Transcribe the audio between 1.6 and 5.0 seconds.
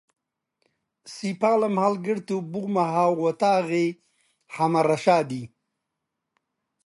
هەڵگرت و بوومە هاووەتاغی حەمە